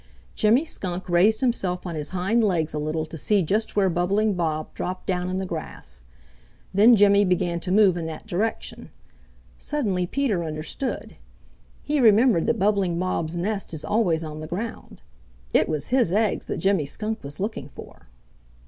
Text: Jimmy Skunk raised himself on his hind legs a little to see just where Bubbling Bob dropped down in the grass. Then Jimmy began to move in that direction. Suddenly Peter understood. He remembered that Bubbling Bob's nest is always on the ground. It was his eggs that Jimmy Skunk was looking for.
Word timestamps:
Jimmy 0.33 0.65
Skunk 0.65 1.07
raised 1.07 1.41
himself 1.41 1.85
on 1.85 1.93
his 1.93 2.09
hind 2.09 2.43
legs 2.43 2.73
a 2.73 2.79
little 2.79 3.05
to 3.05 3.19
see 3.19 3.43
just 3.43 3.75
where 3.75 3.87
Bubbling 3.87 4.33
Bob 4.33 4.73
dropped 4.73 5.05
down 5.05 5.29
in 5.29 5.37
the 5.37 5.45
grass. 5.45 6.03
Then 6.73 6.95
Jimmy 6.95 7.23
began 7.23 7.59
to 7.59 7.71
move 7.71 7.95
in 7.95 8.07
that 8.07 8.25
direction. 8.25 8.89
Suddenly 9.59 10.07
Peter 10.07 10.43
understood. 10.43 11.17
He 11.83 11.99
remembered 11.99 12.47
that 12.47 12.57
Bubbling 12.57 12.97
Bob's 12.97 13.37
nest 13.37 13.75
is 13.75 13.85
always 13.85 14.23
on 14.23 14.39
the 14.39 14.47
ground. 14.47 15.03
It 15.53 15.69
was 15.69 15.89
his 15.89 16.11
eggs 16.11 16.47
that 16.47 16.57
Jimmy 16.57 16.87
Skunk 16.87 17.23
was 17.23 17.39
looking 17.39 17.69
for. 17.69 18.07